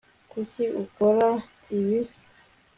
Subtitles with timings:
[0.31, 1.27] kuki ukora
[1.79, 1.99] ibi